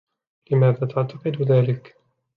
لماذا 0.51 0.87
تعتقد 0.87 1.41
ذلك؟ 1.41 1.95